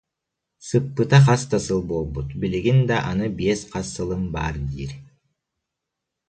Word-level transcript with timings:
Сыппыта 0.67 1.19
хас 1.25 1.41
да 1.51 1.57
сыл 1.65 1.79
буолбут, 1.89 2.29
билигин 2.41 2.79
да 2.89 2.97
аны 3.11 3.27
биэс 3.37 3.61
хас 3.71 3.87
сылым 3.95 4.23
баар 4.33 4.55
диир 4.69 4.91